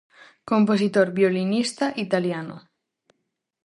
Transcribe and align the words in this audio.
Compositor, 0.51 1.07
violinista 1.19 1.85
italiano. 2.05 2.55